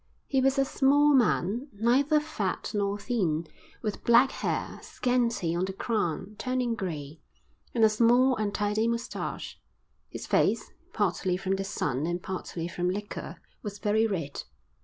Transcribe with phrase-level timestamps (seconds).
[0.25, 3.45] He was a small man, neither fat nor thin,
[3.83, 7.19] with black hair, scanty on the crown, turning grey,
[7.75, 9.59] and a small, untidy moustache;
[10.09, 14.41] his face, partly from the sun and partly from liquor, was very red.